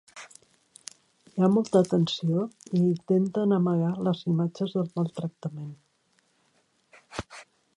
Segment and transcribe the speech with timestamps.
[1.33, 2.45] Hi ha molta tensió
[2.79, 5.71] i intenten amagar les imatges de maltractament.